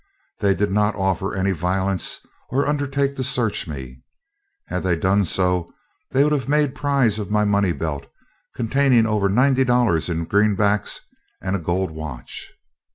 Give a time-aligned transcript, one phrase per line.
[0.39, 4.01] They did not offer any violence or undertake to search me.
[4.65, 5.71] Had they done so,
[6.09, 8.07] they would have made prize of my money belt,
[8.55, 11.01] containing over $90 in greenbacks
[11.39, 12.51] and a gold watch.